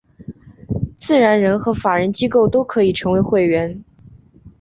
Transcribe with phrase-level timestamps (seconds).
[0.97, 3.83] 自然人和法人机构都可以成为会员。